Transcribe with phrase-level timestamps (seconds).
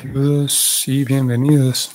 [0.00, 1.90] Saludos y bienvenidos.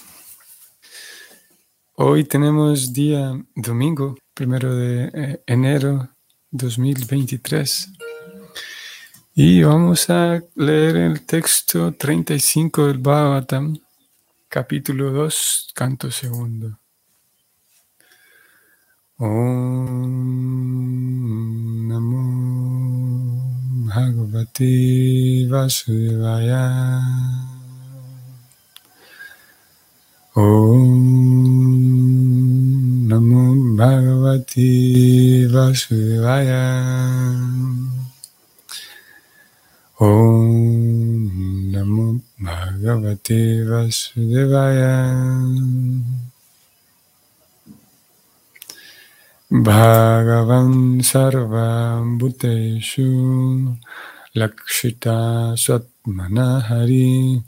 [1.95, 6.07] Hoy tenemos día domingo, primero de eh, enero
[6.51, 7.89] 2023.
[9.33, 13.79] Y vamos a leer el texto 35 del Bhagavatam,
[14.47, 16.79] capítulo 2, canto segundo.
[19.17, 20.27] Om
[21.87, 27.56] Namo Bhagavate Vasudevaya.
[30.37, 30.93] Om
[33.09, 36.61] Namo Bhagavati Vasudevaya.
[39.97, 45.01] Om Namo Bhagavati Vasudevaya.
[49.49, 51.97] Bhagavan Sarva
[54.37, 57.41] Lakshita Swatmanahari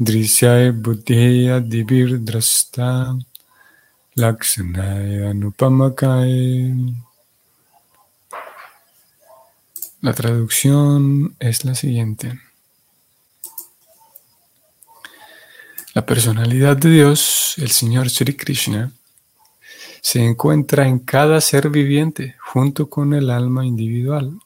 [0.00, 3.18] Drisyay buddhiya divir drasta
[4.16, 6.72] lakshanaya anupamakay.
[10.00, 12.40] La traducción es la siguiente.
[15.92, 18.92] La personalidad de Dios, el Señor Sri Krishna,
[20.00, 24.40] se encuentra en cada ser viviente junto con el alma individual.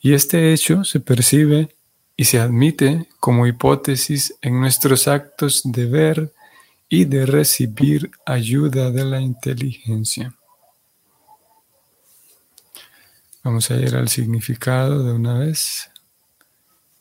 [0.00, 1.73] Y este hecho se percibe
[2.16, 6.32] y se admite como hipótesis en nuestros actos de ver
[6.88, 10.34] y de recibir ayuda de la inteligencia.
[13.42, 15.90] Vamos a ir al significado de una vez.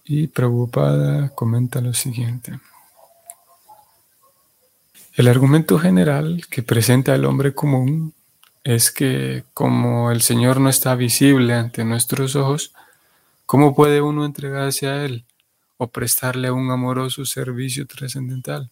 [0.03, 2.59] Y Prabhupada comenta lo siguiente.
[5.16, 8.14] El argumento general que presenta el hombre común
[8.64, 12.73] es que como el Señor no está visible ante nuestros ojos,
[13.45, 15.25] ¿Cómo puede uno entregarse a Él
[15.77, 18.72] o prestarle un amoroso servicio trascendental?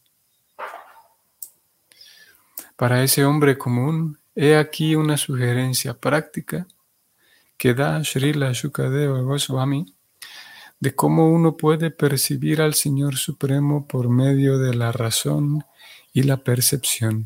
[2.76, 6.68] Para ese hombre común, he aquí una sugerencia práctica
[7.58, 9.94] que da Srila Shukadeva Goswami
[10.80, 15.64] de cómo uno puede percibir al Señor Supremo por medio de la razón
[16.12, 17.26] y la percepción.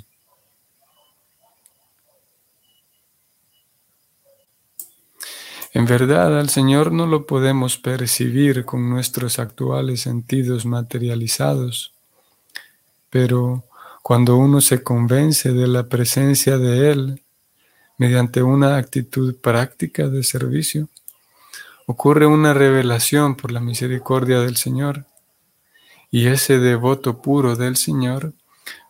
[5.75, 11.91] En verdad, al Señor no lo podemos percibir con nuestros actuales sentidos materializados,
[13.09, 13.66] pero
[14.02, 17.24] cuando uno se convence de la presencia de Él
[17.97, 20.88] mediante una actitud práctica de servicio,
[21.88, 25.03] ocurre una revelación por la misericordia del Señor,
[26.09, 28.31] y ese devoto puro del Señor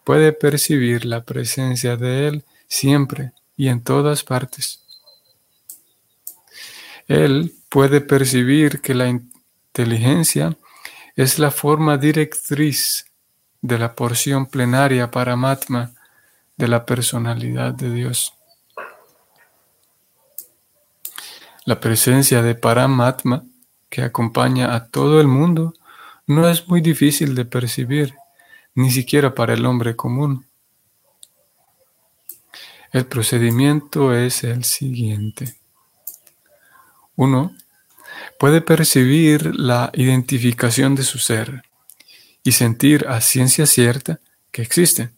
[0.03, 4.84] puede percibir la presencia de Él siempre y en todas partes.
[7.08, 10.58] Él puede percibir que la inteligencia
[11.16, 13.06] es la forma directriz
[13.62, 15.92] de la porción plenaria paramatma
[16.58, 18.34] de la personalidad de Dios.
[21.66, 23.44] La presencia de Paramatma
[23.90, 25.74] que acompaña a todo el mundo
[26.28, 28.14] no es muy difícil de percibir,
[28.76, 30.46] ni siquiera para el hombre común.
[32.92, 35.56] El procedimiento es el siguiente.
[37.16, 37.56] Uno
[38.40, 41.64] puede percibir la identificación de su ser
[42.44, 44.20] y sentir a ciencia cierta
[44.52, 45.12] que existe.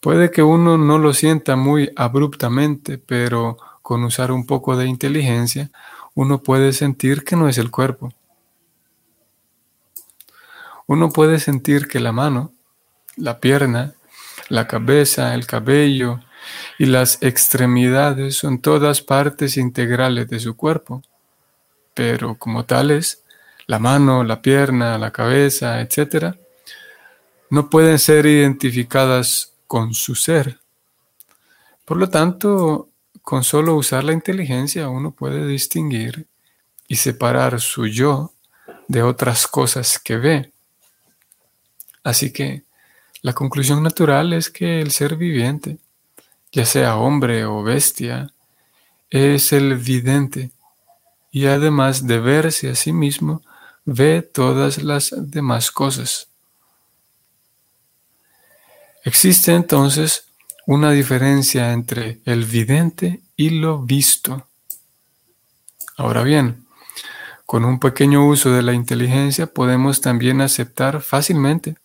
[0.00, 5.70] Puede que uno no lo sienta muy abruptamente, pero con usar un poco de inteligencia,
[6.14, 8.12] uno puede sentir que no es el cuerpo.
[10.86, 12.52] Uno puede sentir que la mano,
[13.16, 13.94] la pierna,
[14.48, 16.20] la cabeza, el cabello,
[16.78, 21.02] y las extremidades son todas partes integrales de su cuerpo,
[21.92, 23.24] pero como tales,
[23.66, 26.36] la mano, la pierna, la cabeza, etc.,
[27.50, 30.60] no pueden ser identificadas con su ser.
[31.84, 32.90] Por lo tanto,
[33.22, 36.26] con solo usar la inteligencia uno puede distinguir
[36.86, 38.32] y separar su yo
[38.86, 40.52] de otras cosas que ve.
[42.04, 42.62] Así que
[43.22, 45.78] la conclusión natural es que el ser viviente
[46.52, 48.32] ya sea hombre o bestia,
[49.10, 50.50] es el vidente
[51.30, 53.42] y además de verse a sí mismo,
[53.84, 56.28] ve todas las demás cosas.
[59.04, 60.24] Existe entonces
[60.66, 64.46] una diferencia entre el vidente y lo visto.
[65.96, 66.66] Ahora bien,
[67.46, 71.76] con un pequeño uso de la inteligencia podemos también aceptar fácilmente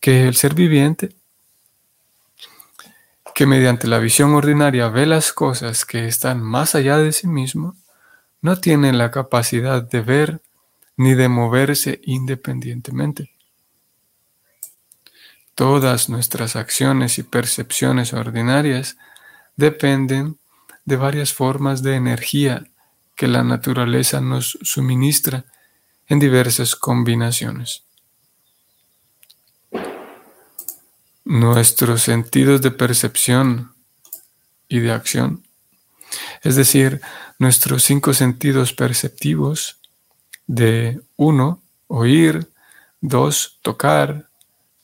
[0.00, 1.14] que el ser viviente
[3.34, 7.76] que mediante la visión ordinaria ve las cosas que están más allá de sí mismo,
[8.40, 10.42] no tiene la capacidad de ver
[10.96, 13.30] ni de moverse independientemente.
[15.54, 18.96] Todas nuestras acciones y percepciones ordinarias
[19.56, 20.38] dependen
[20.84, 22.64] de varias formas de energía
[23.14, 25.44] que la naturaleza nos suministra
[26.08, 27.84] en diversas combinaciones.
[31.24, 33.72] Nuestros sentidos de percepción
[34.68, 35.44] y de acción,
[36.42, 37.00] es decir,
[37.38, 39.78] nuestros cinco sentidos perceptivos
[40.46, 42.48] de uno, oír,
[43.00, 44.28] dos, tocar,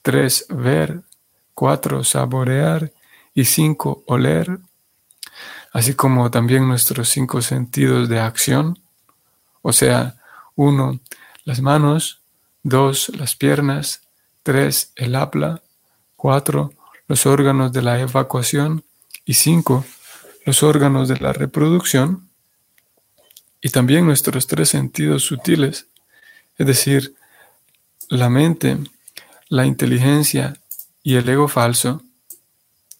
[0.01, 1.01] tres, ver,
[1.53, 2.91] cuatro, saborear
[3.33, 4.59] y cinco, oler,
[5.73, 8.79] así como también nuestros cinco sentidos de acción,
[9.61, 10.15] o sea,
[10.55, 10.99] uno,
[11.43, 12.21] las manos,
[12.63, 14.01] dos, las piernas,
[14.43, 15.61] tres, el habla,
[16.19, 16.73] cuatro,
[17.07, 18.83] los órganos de la evacuación
[19.23, 19.85] y cinco,
[20.45, 22.29] los órganos de la reproducción,
[23.61, 25.87] y también nuestros tres sentidos sutiles,
[26.57, 27.15] es decir,
[28.09, 28.77] la mente,
[29.47, 30.59] la inteligencia
[31.03, 32.03] y el ego falso,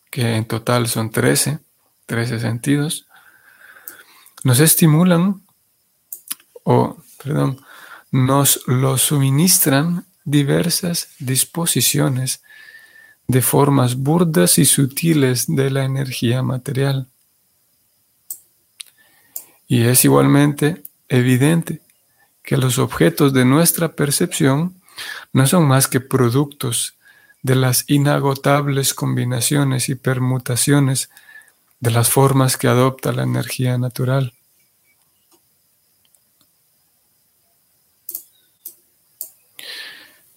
[0.10, 1.60] que en total son 13,
[2.06, 3.06] 13 sentidos,
[4.46, 5.42] nos estimulan
[6.64, 7.60] o, perdón,
[8.12, 12.44] nos lo suministran diversas disposiciones
[13.30, 17.08] de formas burdas y sutiles de la energía material.
[19.68, 21.80] Y es igualmente evidente
[22.42, 24.82] que los objetos de nuestra percepción
[25.32, 26.96] no son más que productos
[27.44, 31.12] de las inagotables combinaciones y permutaciones
[31.80, 34.34] de las formas que adopta la energía natural.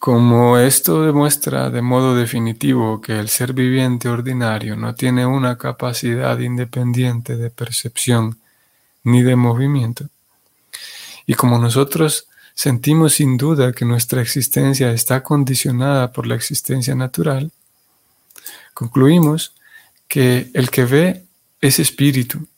[0.03, 6.37] Como esto demuestra de modo definitivo que el ser viviente ordinario no tiene una capacidad
[6.41, 8.41] independiente de percepción
[9.05, 10.09] ni de movimiento,
[11.25, 17.53] y como nosotros sentimos sin duda que nuestra existencia está condicionada por la existencia natural,
[18.75, 19.55] concluimos
[20.09, 21.27] que el que ve
[21.61, 22.49] es espíritu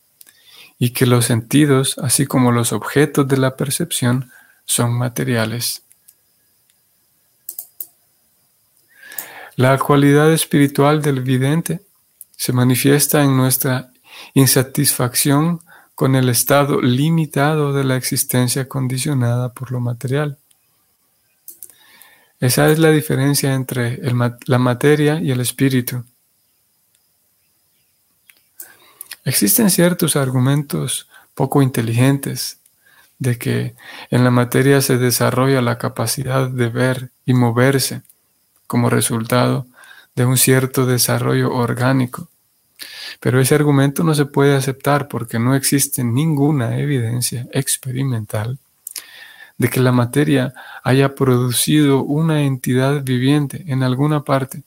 [0.78, 4.30] y que los sentidos, así como los objetos de la percepción,
[4.64, 5.82] son materiales.
[9.56, 11.80] La cualidad espiritual del vidente
[12.36, 13.92] se manifiesta en nuestra
[14.34, 15.60] insatisfacción
[15.94, 20.38] con el estado limitado de la existencia condicionada por lo material.
[22.40, 24.00] Esa es la diferencia entre
[24.46, 26.04] la materia y el espíritu.
[29.24, 32.58] Existen ciertos argumentos poco inteligentes
[33.20, 33.76] de que
[34.10, 38.02] en la materia se desarrolla la capacidad de ver y moverse
[38.74, 39.68] como resultado
[40.16, 42.28] de un cierto desarrollo orgánico
[43.20, 48.58] pero ese argumento no se puede aceptar porque no existe ninguna evidencia experimental
[49.58, 54.64] de que la materia haya producido una entidad viviente en alguna parte.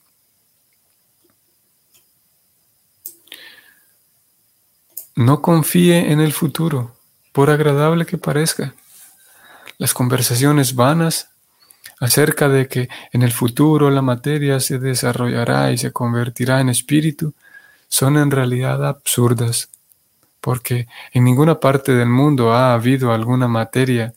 [5.14, 6.96] No confíe en el futuro,
[7.32, 8.74] por agradable que parezca.
[9.76, 11.28] Las conversaciones vanas
[12.00, 17.34] acerca de que en el futuro la materia se desarrollará y se convertirá en espíritu
[17.88, 19.70] son en realidad absurdas,
[20.40, 24.14] porque en ninguna parte del mundo ha habido alguna materia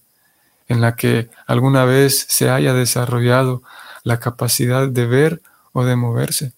[0.67, 3.63] en la que alguna vez se haya desarrollado
[4.03, 5.41] la capacidad de ver
[5.73, 6.53] o de moverse.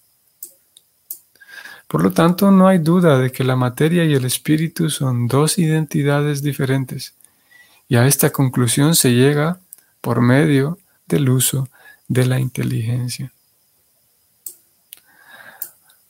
[1.88, 5.58] Por lo tanto, no hay duda de que la materia y el espíritu son dos
[5.58, 7.14] identidades diferentes,
[7.88, 9.58] y a esta conclusión se llega
[10.00, 11.68] por medio del uso
[12.08, 13.32] de la inteligencia.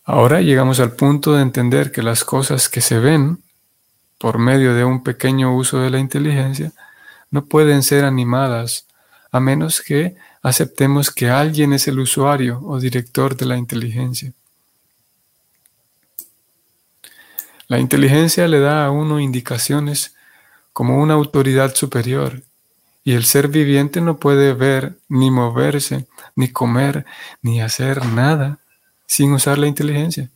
[0.04, 3.42] Ahora llegamos al punto de entender que las cosas que se ven
[4.18, 6.72] por medio de un pequeño uso de la inteligencia
[7.30, 8.86] no pueden ser animadas
[9.30, 14.32] a menos que aceptemos que alguien es el usuario o director de la inteligencia.
[17.66, 20.14] La inteligencia le da a uno indicaciones
[20.72, 22.42] como una autoridad superior
[23.04, 27.04] y el ser viviente no puede ver, ni moverse, ni comer,
[27.42, 28.58] ni hacer nada
[29.06, 30.30] sin usar la inteligencia.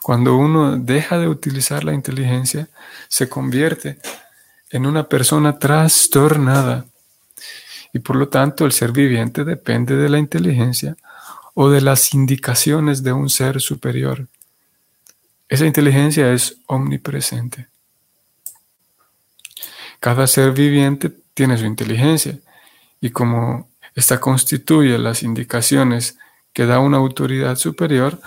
[0.00, 2.68] Cuando uno deja de utilizar la inteligencia,
[3.08, 3.98] se convierte
[4.70, 6.86] en una persona trastornada.
[7.92, 10.96] Y por lo tanto el ser viviente depende de la inteligencia
[11.54, 14.28] o de las indicaciones de un ser superior.
[15.48, 17.69] Esa inteligencia es omnipresente.
[20.00, 22.38] Cada ser viviente tiene su inteligencia
[23.00, 26.18] y como esta constituye las indicaciones
[26.52, 28.20] que da una autoridad superior,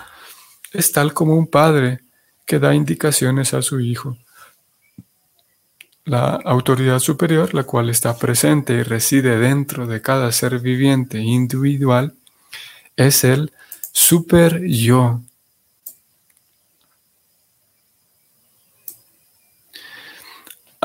[0.72, 2.02] es tal como un padre
[2.46, 4.18] que da indicaciones a su hijo.
[6.06, 12.16] La autoridad superior, la cual está presente y reside dentro de cada ser viviente individual,
[12.98, 13.54] es el
[13.92, 15.22] super yo.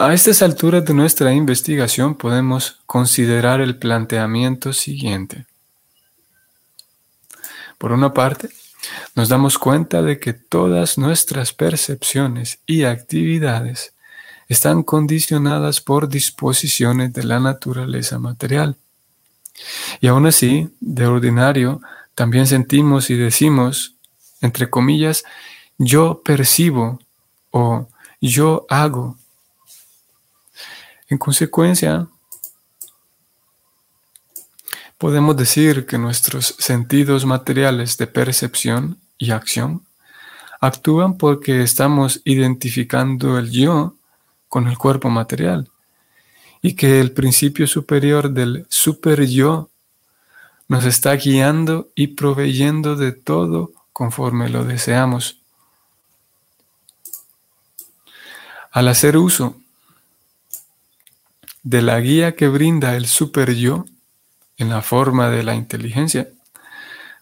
[0.01, 5.47] A estas alturas de nuestra investigación podemos considerar el planteamiento siguiente.
[7.79, 8.49] Por una parte,
[9.17, 13.93] nos damos cuenta de que todas nuestras percepciones y actividades
[14.47, 18.77] están condicionadas por disposiciones de la naturaleza material.
[20.01, 21.81] Y aún así, de ordinario,
[22.15, 23.97] también sentimos y decimos,
[24.43, 25.25] entre comillas,
[25.77, 27.01] yo percibo
[27.51, 27.89] o
[28.21, 29.19] yo hago.
[31.09, 32.07] En consecuencia,
[34.99, 39.87] podemos decir que nuestros sentidos materiales de percepción y acción
[40.61, 43.95] actúan porque estamos identificando el yo
[44.51, 45.71] con el cuerpo material
[46.61, 49.71] y que el principio superior del super yo
[50.67, 55.41] nos está guiando y proveyendo de todo conforme lo deseamos.
[58.71, 59.57] Al hacer uso
[61.63, 63.85] de la guía que brinda el super yo
[64.57, 66.29] en la forma de la inteligencia,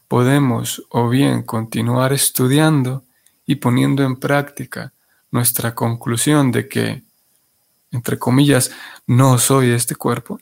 [0.09, 3.05] podemos o bien continuar estudiando
[3.45, 4.93] y poniendo en práctica
[5.31, 7.02] nuestra conclusión de que,
[7.90, 8.71] entre comillas,
[9.07, 10.40] no soy este cuerpo,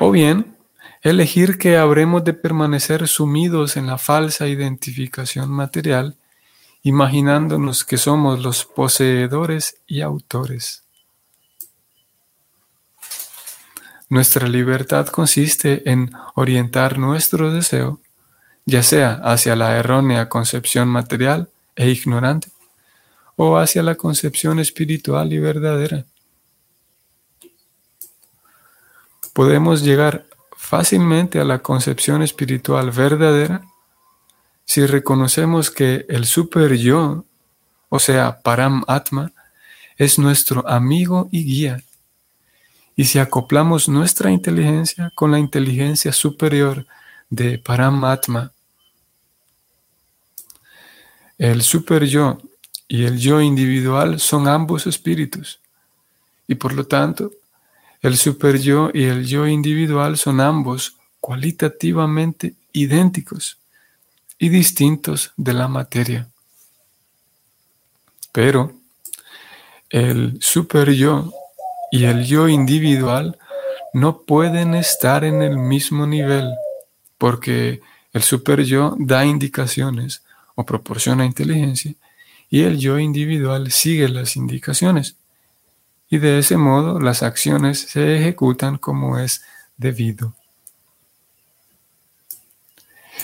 [0.00, 0.56] o bien
[1.02, 6.16] elegir que habremos de permanecer sumidos en la falsa identificación material,
[6.82, 10.87] imaginándonos que somos los poseedores y autores.
[14.08, 18.00] Nuestra libertad consiste en orientar nuestro deseo,
[18.64, 22.48] ya sea hacia la errónea concepción material e ignorante,
[23.36, 26.04] o hacia la concepción espiritual y verdadera.
[29.32, 33.62] Podemos llegar fácilmente a la concepción espiritual verdadera
[34.64, 37.24] si reconocemos que el super yo,
[37.88, 39.32] o sea, Param Atma,
[39.96, 41.82] es nuestro amigo y guía.
[42.98, 46.84] Y si acoplamos nuestra inteligencia con la inteligencia superior
[47.30, 48.50] de Param Atma,
[51.38, 52.38] el super yo
[52.88, 55.60] y el yo individual son ambos espíritus.
[56.48, 57.30] Y por lo tanto,
[58.02, 63.58] el super yo y el yo individual son ambos cualitativamente idénticos
[64.40, 66.28] y distintos de la materia.
[68.32, 68.72] Pero
[69.88, 71.32] el super yo
[71.90, 73.38] y el yo individual
[73.92, 76.52] no pueden estar en el mismo nivel
[77.16, 77.80] porque
[78.12, 80.22] el super yo da indicaciones
[80.54, 81.94] o proporciona inteligencia
[82.50, 85.16] y el yo individual sigue las indicaciones
[86.10, 89.42] y de ese modo las acciones se ejecutan como es
[89.76, 90.34] debido.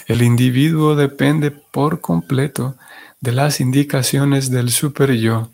[0.07, 2.77] El individuo depende por completo
[3.21, 5.51] de las indicaciones del super yo,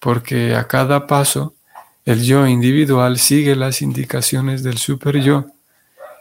[0.00, 1.54] porque a cada paso
[2.04, 5.46] el yo individual sigue las indicaciones del super yo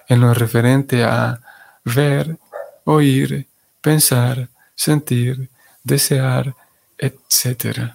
[0.08, 1.40] en lo referente a
[1.86, 2.38] ver,
[2.84, 3.48] oír,
[3.82, 5.50] pensar, sentir,
[5.84, 6.56] desear,
[6.98, 7.94] etc.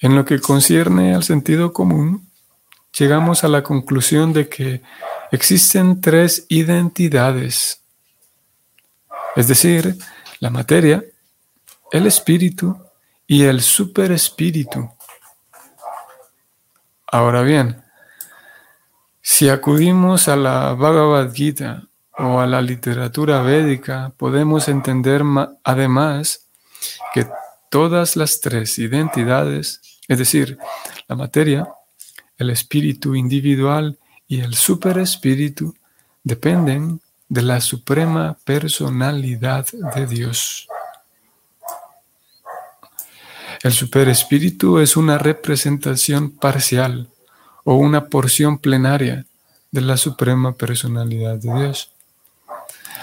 [0.00, 2.28] En lo que concierne al sentido común,
[2.98, 4.82] llegamos a la conclusión de que
[5.30, 7.82] existen tres identidades,
[9.34, 9.96] es decir,
[10.40, 11.04] la materia,
[11.92, 12.76] el espíritu
[13.26, 14.90] y el superespíritu.
[17.06, 17.82] Ahora bien,
[19.22, 21.82] si acudimos a la Bhagavad Gita
[22.18, 25.22] o a la literatura védica, podemos entender
[25.64, 26.46] además
[27.12, 27.26] que
[27.70, 30.58] todas las tres identidades, es decir,
[31.08, 31.68] la materia,
[32.38, 35.74] el espíritu individual y el superespíritu,
[36.22, 40.68] dependen de la suprema personalidad de Dios.
[43.62, 47.08] El superespíritu es una representación parcial
[47.64, 49.24] o una porción plenaria
[49.70, 51.90] de la suprema personalidad de Dios.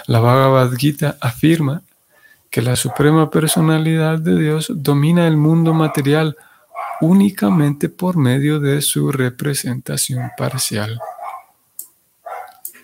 [0.06, 1.82] La Bhagavad Gita afirma
[2.50, 6.36] que la suprema personalidad de Dios domina el mundo material
[7.00, 11.00] únicamente por medio de su representación parcial.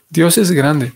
[0.09, 0.93] Dios es grande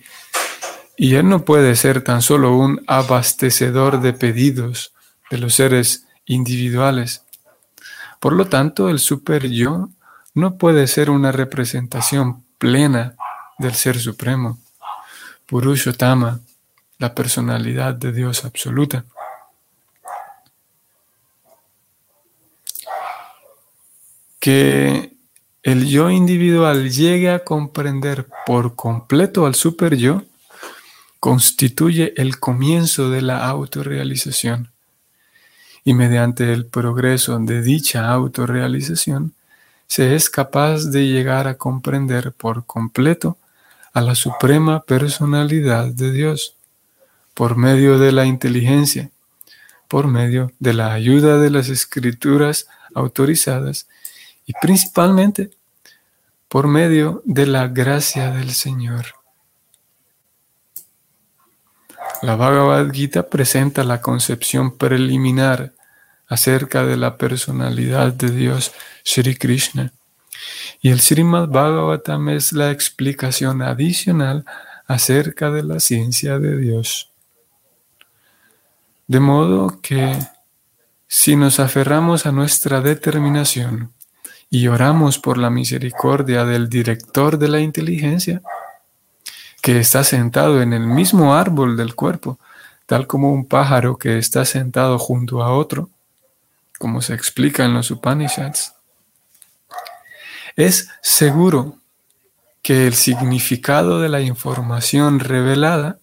[0.97, 4.93] y Él no puede ser tan solo un abastecedor de pedidos
[5.31, 7.23] de los seres individuales.
[8.21, 9.91] Por lo tanto, el super-yo
[10.35, 13.15] no puede ser una representación plena
[13.59, 14.59] del Ser Supremo,
[15.47, 16.41] Purushottama,
[16.99, 19.05] la personalidad de Dios absoluta.
[24.41, 25.17] Que
[25.63, 30.23] el yo individual llegue a comprender por completo al super yo
[31.21, 34.74] constituye el comienzo de la autorrealización.
[35.85, 39.35] Y mediante el progreso de dicha autorrealización,
[39.87, 43.37] se es capaz de llegar a comprender por completo
[43.93, 46.57] a la suprema personalidad de Dios,
[47.35, 49.11] por medio de la inteligencia,
[49.89, 53.87] por medio de la ayuda de las escrituras autorizadas
[54.47, 55.51] y principalmente
[56.49, 59.24] por medio de la gracia del Señor.
[62.23, 65.73] La Bhagavad Gita presenta la concepción preliminar
[66.27, 68.73] acerca de la personalidad de Dios,
[69.05, 69.93] Sri Krishna.
[70.81, 74.45] Y el Srimad Bhagavatam es la explicación adicional
[74.87, 77.11] acerca de la ciencia de Dios.
[79.07, 80.19] De modo que
[81.07, 83.93] si nos aferramos a nuestra determinación
[84.51, 88.43] y oramos por la misericordia del director de la inteligencia,
[89.65, 92.39] que está sentado en el mismo árbol del cuerpo,
[92.85, 95.89] tal como un pájaro que está sentado junto a otro,
[96.79, 98.75] como se explica en los Upanishads,
[100.55, 101.79] es seguro
[102.61, 105.97] que el significado de la información revelada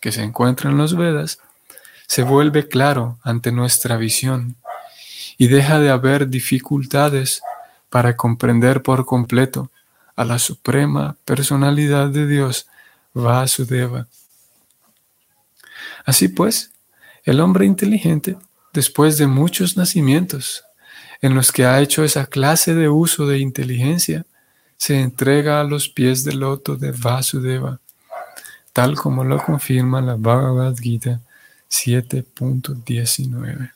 [0.00, 1.38] que se encuentra en los Vedas
[2.08, 4.56] se vuelve claro ante nuestra visión
[5.38, 7.40] y deja de haber dificultades
[7.88, 9.70] para comprender por completo
[10.16, 12.66] a la suprema personalidad de Dios,
[13.16, 14.06] Vasudeva.
[16.04, 16.70] Así pues,
[17.24, 18.36] el hombre inteligente,
[18.74, 20.62] después de muchos nacimientos
[21.22, 24.26] en los que ha hecho esa clase de uso de inteligencia,
[24.76, 27.80] se entrega a los pies del loto de Vasudeva,
[28.74, 31.22] tal como lo confirma la Bhagavad Gita
[31.70, 33.72] 7.19.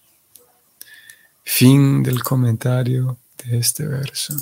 [1.42, 4.34] Fin del comentario de este verso.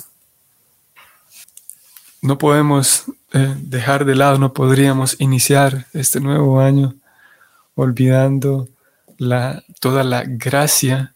[2.21, 6.95] No podemos eh, dejar de lado, no podríamos iniciar este nuevo año
[7.75, 8.67] olvidando
[9.17, 11.13] la, toda la gracia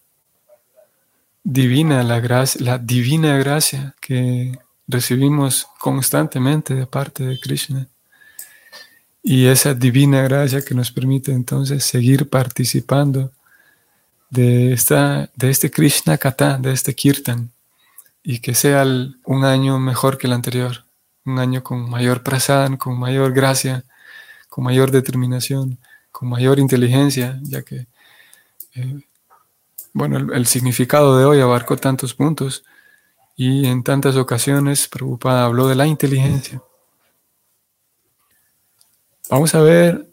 [1.44, 7.88] divina, la, gracia, la divina gracia que recibimos constantemente de parte de Krishna.
[9.22, 13.32] Y esa divina gracia que nos permite entonces seguir participando
[14.30, 17.52] de, esta, de este Krishna Kata, de este Kirtan,
[18.24, 18.86] y que sea
[19.26, 20.86] un año mejor que el anterior,
[21.26, 23.84] un año con mayor prasan, con mayor gracia,
[24.50, 25.80] con mayor determinación,
[26.12, 27.88] con mayor inteligencia, ya que,
[28.76, 29.02] eh,
[29.94, 32.64] bueno, el, significado de hoy abarcó tantos puntos
[33.36, 36.62] y en tantas ocasiones preocupada habló de la inteligencia.
[39.30, 40.08] Vamos a ver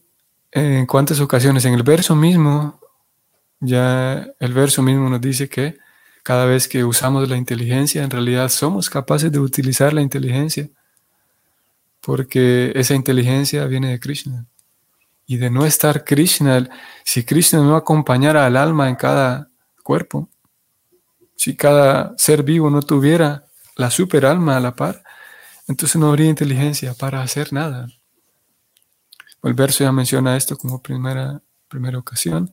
[0.52, 1.64] en cuántas ocasiones.
[1.64, 2.80] En el verso mismo,
[3.60, 5.76] ya el verso mismo nos dice que
[6.22, 10.68] cada vez que usamos la inteligencia, en realidad somos capaces de utilizar la inteligencia,
[12.00, 14.46] porque esa inteligencia viene de Krishna.
[15.26, 16.68] Y de no estar Krishna,
[17.04, 19.50] si Krishna no acompañara al alma en cada
[19.84, 20.28] cuerpo,
[21.36, 25.02] si cada ser vivo no tuviera la super alma a la par,
[25.68, 27.86] entonces no habría inteligencia para hacer nada.
[29.42, 32.52] El verso ya menciona esto como primera, primera ocasión.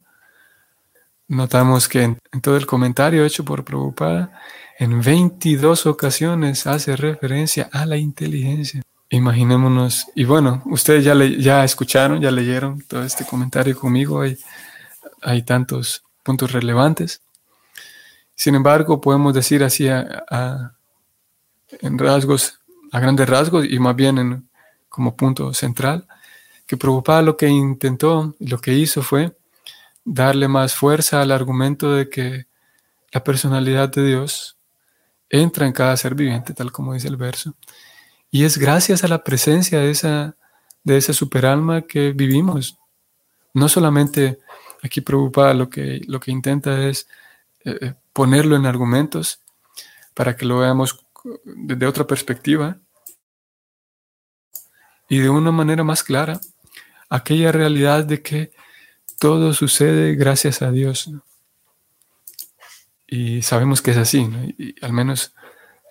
[1.28, 4.40] Notamos que en, todo el comentario hecho por Prabhupada,
[4.80, 8.84] en 22 ocasiones hace referencia a la inteligencia.
[9.10, 14.38] Imaginémonos, y bueno, ustedes ya, le, ya escucharon, ya leyeron todo este comentario conmigo, hay,
[15.22, 17.22] hay tantos puntos relevantes.
[18.36, 20.76] Sin embargo, podemos decir así a,
[21.82, 22.60] en rasgos,
[22.92, 24.50] a grandes rasgos y más bien en,
[24.90, 26.06] como punto central,
[26.66, 29.38] que Prabhupada lo que intentó, lo que hizo fue
[30.04, 32.48] darle más fuerza al argumento de que
[33.12, 34.58] la personalidad de Dios
[35.30, 37.56] entra en cada ser viviente, tal como dice el verso.
[38.38, 40.36] Y es gracias a la presencia de esa,
[40.84, 42.78] de superalma que vivimos.
[43.52, 44.38] No solamente
[44.84, 47.08] aquí Prabhupada lo que, lo que intenta es
[47.66, 49.42] eh, eh, ponerlo en argumentos
[50.14, 51.04] para que lo veamos
[51.46, 52.78] desde otra perspectiva
[55.10, 56.40] y de una manera más clara
[57.10, 58.52] aquella realidad de que
[59.18, 61.10] todo sucede gracias a Dios.
[63.08, 65.34] Y sabemos que es así, y al menos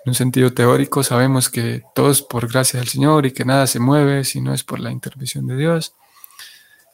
[0.06, 3.66] en un sentido teórico sabemos que todo es por gracia del Señor y que nada
[3.66, 5.94] se mueve si no es por la intervención de Dios.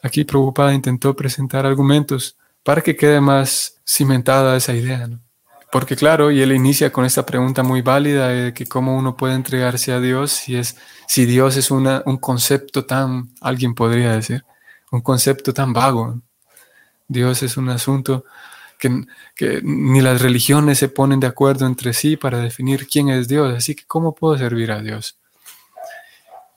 [0.02, 5.10] Aquí Prabhupada intentó presentar argumentos para que quede más cimentada esa idea.
[5.70, 9.34] Porque claro, y él inicia con esta pregunta muy válida de que cómo uno puede
[9.34, 14.42] entregarse a Dios si, es, si Dios es una, un concepto tan, alguien podría decir,
[14.90, 16.18] un concepto tan vago.
[17.08, 18.24] Dios es un asunto
[19.34, 23.54] que, ni las religiones se ponen de acuerdo entre sí para definir quién es Dios.
[23.54, 25.16] Así que, ¿cómo puedo servir a Dios?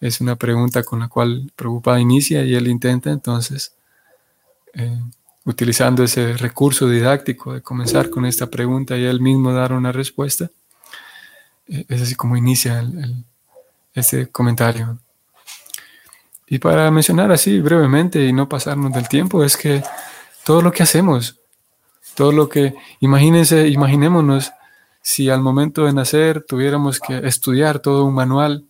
[0.01, 3.73] Es una pregunta con la cual Preocupada inicia y él intenta entonces,
[4.73, 4.99] eh,
[5.45, 10.49] utilizando ese recurso didáctico de comenzar con esta pregunta y él mismo dar una respuesta.
[11.67, 12.83] Eh, es así como inicia
[13.93, 14.97] este comentario.
[16.47, 19.83] Y para mencionar así brevemente y no pasarnos del tiempo, es que
[20.43, 21.39] todo lo que hacemos,
[22.15, 24.51] todo lo que, imagínense, imaginémonos
[25.01, 28.65] si al momento de nacer tuviéramos que estudiar todo un manual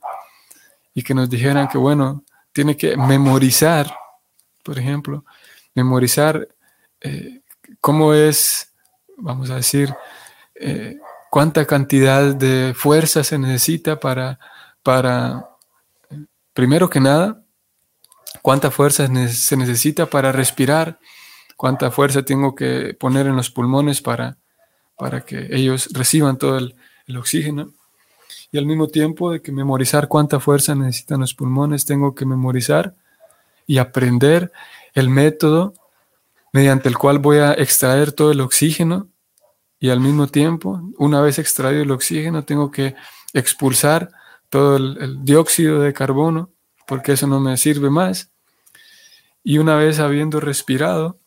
[0.93, 3.95] y que nos dijeran que, bueno, tiene que memorizar,
[4.63, 5.23] por ejemplo,
[5.73, 6.47] memorizar
[7.01, 7.41] eh,
[7.79, 8.73] cómo es,
[9.17, 9.93] vamos a decir,
[10.55, 10.97] eh,
[11.29, 14.39] cuánta cantidad de fuerza se necesita para,
[14.83, 15.49] para,
[16.53, 17.43] primero que nada,
[18.41, 20.99] cuánta fuerza se necesita para respirar,
[21.55, 24.37] cuánta fuerza tengo que poner en los pulmones para,
[24.97, 26.75] para que ellos reciban todo el,
[27.17, 27.71] oxígeno.
[28.51, 32.95] Y al mismo tiempo de que memorizar cuánta fuerza necesitan los pulmones, tengo que memorizar
[33.67, 34.51] y aprender
[34.93, 35.73] el método
[36.53, 39.09] mediante el cual voy a extraer todo el oxígeno
[39.79, 42.95] y al mismo tiempo, una vez extraído el oxígeno, tengo que
[43.33, 44.09] expulsar
[44.49, 46.49] todo el dióxido de carbono
[46.87, 48.31] porque eso no me sirve más.
[49.43, 51.19] Y una vez habiendo respirado,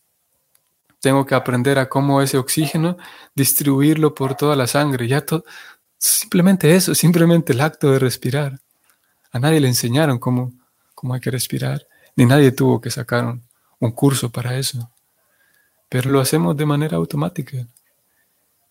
[1.01, 2.97] tengo que aprender a cómo ese oxígeno
[3.35, 5.07] distribuirlo por toda la sangre.
[5.07, 5.25] Ya
[5.99, 8.61] simplemente eso, simplemente el acto de respirar.
[9.31, 10.53] A nadie le enseñaron cómo,
[10.95, 13.25] cómo hay que respirar, ni nadie tuvo que sacar
[13.79, 14.91] un, curso para eso.
[15.89, 17.67] Pero lo hacemos de manera automática.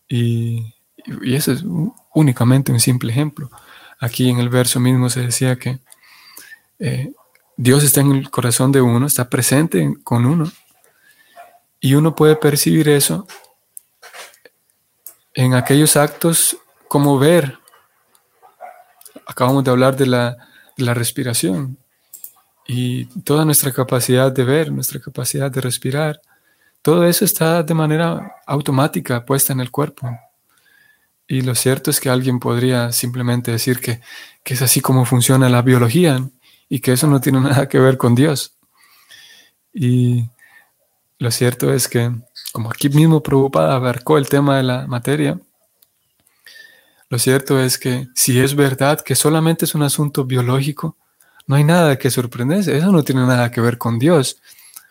[0.10, 0.74] Y,
[1.22, 1.63] y eso es
[2.13, 3.50] únicamente un simple ejemplo.
[4.00, 5.80] Aquí en el verso mismo se decía que
[6.80, 7.12] eh,
[7.56, 10.52] Dios está en el corazón de uno, está presente con uno.
[11.80, 13.28] Y uno puede percibir eso
[15.34, 17.60] en aquellos actos como ver.
[19.26, 20.38] Acabamos de hablar de la,
[20.76, 21.78] de la respiración.
[22.68, 26.20] Y toda nuestra capacidad de ver, nuestra capacidad de respirar,
[26.82, 30.10] todo eso está de manera automática puesta en el cuerpo.
[31.28, 34.02] Y lo cierto es que alguien podría simplemente decir que,
[34.44, 36.28] que es así como funciona la biología
[36.70, 38.58] y que eso no tiene nada que ver con Dios.
[39.74, 40.30] Y
[41.19, 42.12] lo cierto es que,
[42.51, 45.39] como aquí mismo preocupada abarcó el tema de la materia,
[47.10, 50.97] lo cierto es que si es verdad que solamente es un asunto biológico,
[51.47, 52.77] no hay nada que sorprenderse.
[52.77, 54.41] Eso no tiene nada que ver con Dios,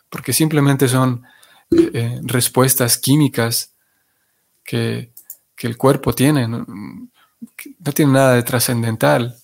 [0.08, 1.22] porque simplemente son
[1.70, 3.72] eh, respuestas químicas
[4.64, 5.12] que,
[5.54, 6.48] que, el cuerpo tiene.
[6.48, 9.36] No tiene nada de trascendental.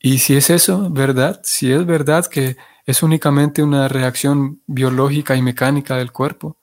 [0.00, 1.40] Y si es eso, ¿verdad?
[1.44, 6.56] Si es verdad que es únicamente una reacción biológica y mecánica del cuerpo,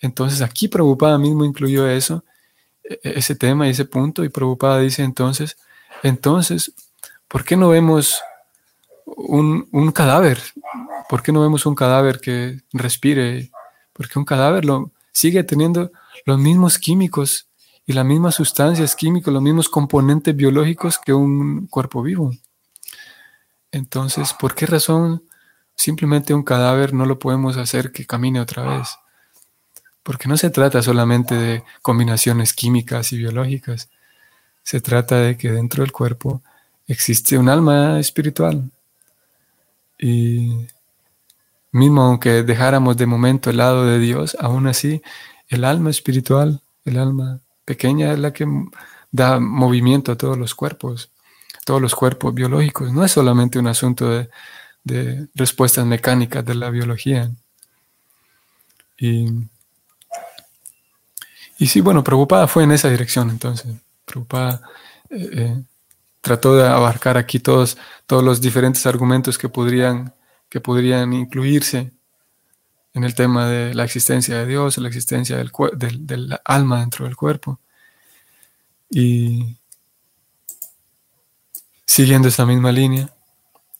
[0.00, 2.24] entonces aquí Preocupada mismo incluyó eso,
[2.82, 5.58] e, e, ese tema y ese punto, y Preocupada dice entonces,
[6.02, 6.72] entonces,
[7.28, 8.20] ¿por qué no vemos
[9.04, 10.40] un, un, cadáver?
[11.08, 13.50] ¿Por qué no vemos un cadáver que respire?
[13.92, 15.90] Porque un cadáver lo, sigue teniendo
[16.24, 17.48] los mismos químicos
[17.86, 22.30] y las mismas sustancias químicas, los mismos componentes biológicos que un cuerpo vivo.
[23.72, 25.24] Entonces, ¿por qué razón
[25.76, 28.88] simplemente un cadáver no lo podemos hacer que camine otra vez?
[30.02, 33.90] Porque no se trata solamente de combinaciones químicas y biológicas,
[34.62, 36.42] se trata de que dentro del cuerpo
[36.86, 38.70] existe un alma espiritual.
[39.98, 40.66] Y
[41.72, 45.02] mismo aunque dejáramos de momento el lado de Dios, aún así
[45.48, 48.46] el alma espiritual, el alma pequeña es la que
[49.10, 51.10] da movimiento a todos los cuerpos
[51.64, 52.92] todos los cuerpos biológicos.
[52.92, 54.28] No es solamente un asunto de,
[55.34, 57.30] respuestas mecánicas de la biología.
[58.98, 59.28] Y,
[61.58, 63.74] y sí, bueno, preocupada fue en esa dirección entonces.
[64.04, 64.62] Preocupada
[65.10, 65.62] eh, eh,
[66.20, 70.14] trató de abarcar aquí todos, todos los diferentes argumentos que podrían,
[70.48, 71.92] que podrían incluirse
[72.92, 77.04] en el tema de la existencia de Dios, la existencia del, del, del alma dentro
[77.04, 77.60] del cuerpo.
[78.90, 79.60] Y,
[81.90, 83.12] Siguiendo esta misma línea,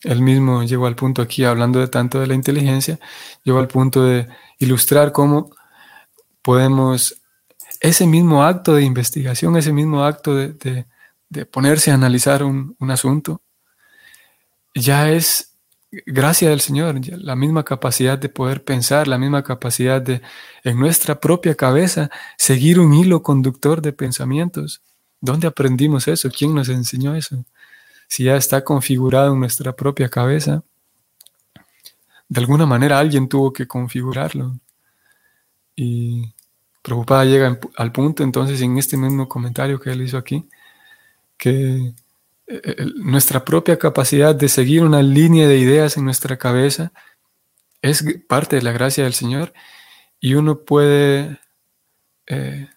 [0.02, 2.98] él mismo llegó al punto aquí, hablando de tanto de la inteligencia,
[3.44, 5.50] llegó al punto de ilustrar cómo
[6.42, 7.20] podemos,
[7.80, 10.86] ese mismo acto de investigación, ese mismo acto de,
[11.50, 13.42] ponerse a analizar un, asunto,
[14.74, 15.58] ya es
[16.06, 20.22] gracia del Señor, la misma capacidad de poder pensar, la misma capacidad de
[20.64, 24.82] en nuestra propia cabeza seguir un hilo conductor de pensamientos.
[25.20, 26.30] ¿Dónde aprendimos eso?
[26.30, 27.44] ¿Quién nos enseñó eso?
[28.10, 30.64] Si ya está configurado en nuestra propia cabeza,
[32.28, 34.58] de alguna manera alguien tuvo que configurarlo.
[35.76, 36.34] Y
[36.82, 40.48] Prabhupada llega al punto entonces en este mismo comentario que él hizo aquí,
[41.36, 41.94] que
[42.48, 46.92] eh, nuestra propia capacidad de seguir una línea de ideas en nuestra cabeza
[47.80, 49.52] es parte de la gracia del Señor
[50.18, 51.38] y uno puede,
[52.26, 52.68] eh,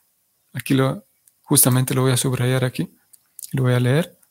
[0.54, 1.08] aquí lo,
[1.41, 2.96] justamente lo voy a subrayar aquí,
[3.52, 4.23] lo voy a leer.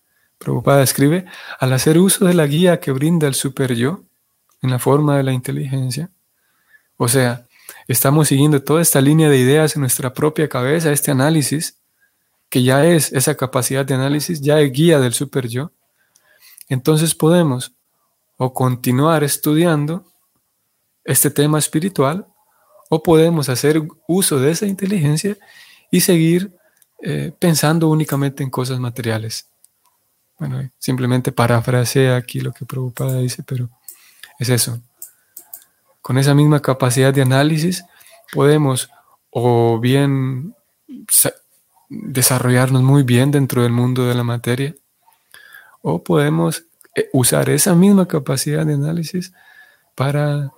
[0.43, 1.25] Prabhupada escribe,
[1.59, 4.05] al hacer uso de la guía que brinda el super yo
[4.61, 6.11] en la forma de la inteligencia,
[6.97, 7.47] o sea,
[7.89, 11.79] estamos siguiendo toda esta línea de ideas en nuestra propia cabeza, este análisis,
[12.49, 15.73] que ya es esa capacidad de análisis, ya es guía del super yo,
[16.69, 17.73] entonces podemos
[18.37, 20.05] o continuar estudiando
[21.05, 22.27] este tema espiritual
[22.91, 25.37] o podemos hacer uso de esa inteligencia
[25.91, 26.53] y seguir
[27.03, 29.52] eh, pensando únicamente en cosas materiales.
[30.43, 33.71] Bueno, simplemente parafrasea aquí lo que Prabhupada dice, pero
[34.41, 34.81] es eso.
[36.01, 37.85] Con esa misma capacidad de análisis
[38.33, 38.91] podemos
[39.31, 40.57] o bien
[41.89, 44.75] desarrollarnos muy bien dentro del mundo de la materia,
[45.81, 46.65] o podemos
[46.97, 49.33] eh, usar esa misma capacidad de análisis
[49.95, 50.51] para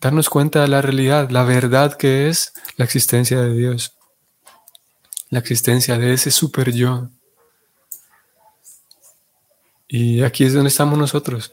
[0.00, 3.96] darnos cuenta de la realidad, la verdad que es la existencia de Dios,
[5.30, 7.08] la existencia de ese super yo.
[9.88, 11.52] Y aquí es donde estamos nosotros.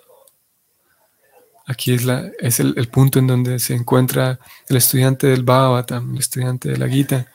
[1.65, 6.19] Aquí es, la, es el, punto en donde se encuentra el estudiante del Bhagavatam, el
[6.19, 7.27] estudiante de la Gita,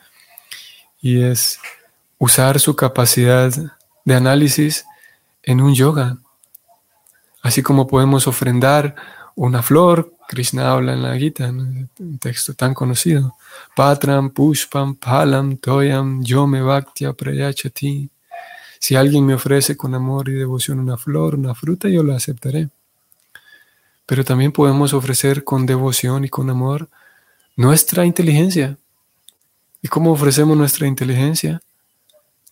[1.01, 1.59] y es
[2.19, 3.51] usar su capacidad
[4.05, 4.85] de análisis
[5.41, 6.17] en un yoga.
[7.41, 8.95] Así como podemos ofrendar
[9.35, 13.35] una flor, Krishna habla en la Gita, un texto tan conocido.
[13.75, 18.11] Patram, Pushpam, Palam, Toyam, Yome Bhaktya Prayachati.
[18.79, 22.69] Si alguien me ofrece con amor y devoción una flor, una fruta, yo la aceptaré.
[24.05, 26.89] Pero también podemos ofrecer con devoción y con amor
[27.55, 28.77] nuestra inteligencia.
[29.81, 31.61] ¿Y cómo ofrecemos nuestra inteligencia?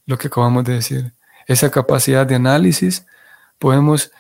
[0.06, 1.14] Lo que acabamos de decir.
[1.48, 3.06] Esa capacidad de análisis,
[3.58, 4.12] podemos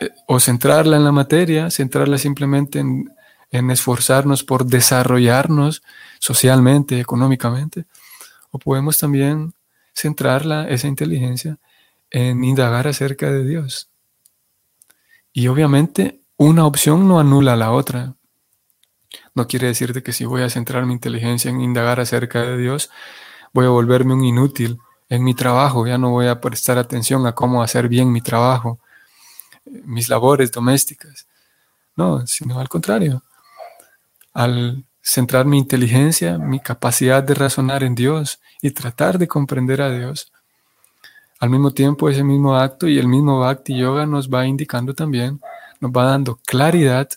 [0.00, 3.10] eh, o centrarla en la materia, centrarla simplemente en,
[3.50, 5.82] en esforzarnos por desarrollarnos
[6.18, 7.86] socialmente, económicamente,
[8.50, 9.54] o podemos también
[9.98, 11.58] centrarla, esa inteligencia,
[12.10, 13.90] en indagar acerca de Dios.
[15.32, 18.14] Y obviamente una opción no anula la otra.
[19.34, 22.90] No quiere decir que si voy a centrar mi inteligencia en indagar acerca de Dios,
[23.52, 27.34] voy a volverme un inútil en mi trabajo, ya no voy a prestar atención a
[27.34, 28.78] cómo hacer bien mi trabajo,
[29.64, 31.26] mis labores domésticas.
[31.96, 33.24] No, sino al contrario.
[34.32, 39.90] Al centrar mi inteligencia, mi capacidad de razonar en Dios y tratar de comprender a
[39.90, 40.32] Dios,
[41.40, 45.40] al mismo tiempo ese mismo acto y el mismo Bhakti Yoga nos va indicando también
[45.80, 47.08] nos va dando claridad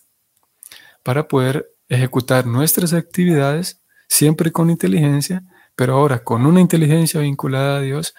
[1.04, 5.44] para poder ejecutar nuestras actividades siempre con inteligencia,
[5.76, 8.14] pero ahora con una inteligencia vinculada a Dios,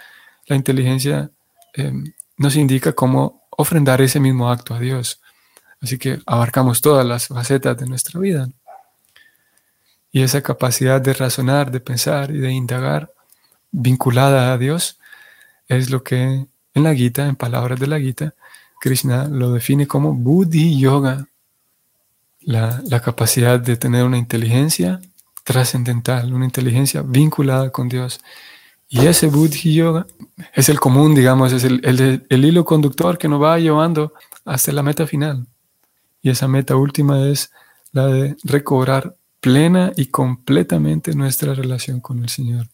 [0.47, 1.31] la inteligencia
[1.75, 5.21] em, nos indica cómo ofrendar ese mismo acto a Dios.
[5.81, 8.49] Así que abarcamos todas las facetas de nuestra vida.
[10.13, 13.13] Y esa capacidad de razonar, de pensar y de indagar
[13.71, 14.99] vinculada a Dios
[15.67, 18.35] es lo que en la Gita, en palabras de la Gita,
[18.81, 21.27] Krishna lo define como Buddhi Yoga,
[22.41, 25.01] la, capacidad de tener una inteligencia
[25.45, 28.21] trascendental, una inteligencia vinculada con Dios.
[28.89, 30.07] Y ese Buddhi Yoga
[30.53, 31.81] es el común, digamos, es el,
[32.29, 34.13] el, hilo conductor que nos va llevando
[34.45, 35.47] hasta la meta final.
[36.21, 37.53] Y esa meta última es
[37.93, 42.69] la de recobrar plena y completamente nuestra relación con el Señor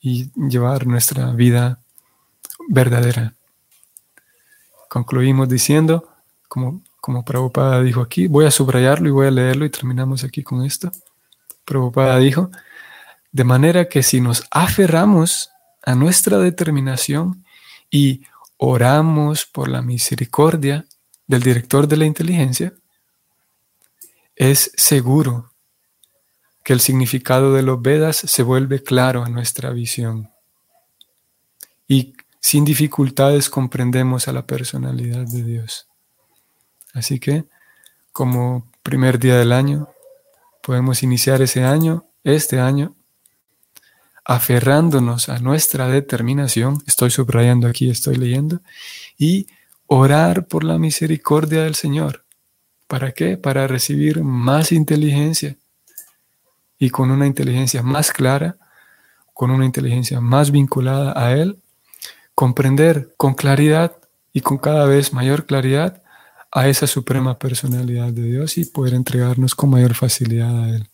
[0.00, 1.80] y llevar nuestra vida
[2.68, 3.34] verdadera
[4.90, 6.08] concluimos diciendo,
[6.48, 10.42] como, como Prabhupada dijo aquí, voy a subrayarlo y voy a leerlo y terminamos aquí
[10.42, 10.90] con esto.
[11.64, 12.50] Prabhupada dijo,
[13.30, 15.50] de manera que si nos aferramos
[15.84, 17.44] a nuestra determinación
[17.88, 18.22] y
[18.56, 20.84] oramos por la misericordia
[21.28, 22.74] del director de la inteligencia,
[24.34, 25.49] es seguro
[26.70, 30.30] que el significado de los Vedas se vuelve claro a nuestra visión.
[31.88, 35.88] Y sin dificultades comprendemos a la personalidad de Dios.
[36.94, 37.46] Así que,
[38.12, 39.88] como primer día del año,
[40.62, 42.94] podemos iniciar ese año, este año,
[44.24, 48.60] aferrándonos a nuestra determinación, estoy subrayando aquí, estoy leyendo,
[49.18, 49.48] y
[49.88, 52.24] orar por la misericordia del Señor.
[52.86, 53.36] ¿Para qué?
[53.36, 55.56] Para recibir más inteligencia
[56.80, 58.56] y con una inteligencia más clara,
[59.34, 61.60] con una inteligencia más vinculada a Él,
[62.34, 63.96] comprender con claridad
[64.32, 66.02] y con cada vez mayor claridad
[66.50, 70.88] a esa suprema personalidad de Dios y poder entregarnos con mayor facilidad a Él.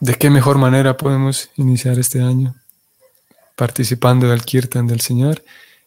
[0.00, 2.56] ¿De qué mejor manera podemos iniciar este año?
[3.54, 5.44] Participando del Kirtan del Señor.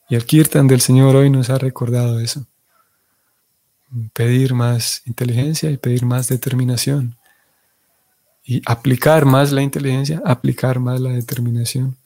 [0.10, 2.48] Y el Kirtan del Señor hoy nos ha recordado eso.
[4.14, 7.16] Pedir más inteligencia y pedir más determinación.
[8.50, 11.98] Y aplicar más la inteligencia, aplicar más la determinación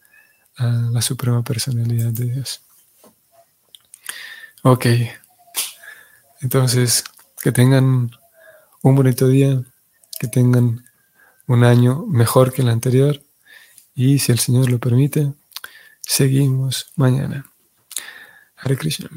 [0.57, 2.61] a la suprema personalidad de Dios.
[4.63, 4.87] Ok.
[6.41, 7.03] Entonces,
[7.41, 8.11] que tengan
[8.81, 9.61] un bonito día,
[10.19, 10.83] que tengan
[11.45, 13.21] un año mejor que el anterior
[13.93, 15.33] y si el Señor lo permite,
[16.01, 17.45] seguimos mañana.
[18.57, 19.09] Hare Krishna.